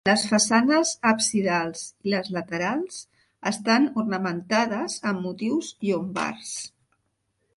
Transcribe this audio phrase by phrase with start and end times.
[0.09, 2.97] Les façanes absidals i les laterals
[3.51, 6.57] estan ornamentades amb motius llombards.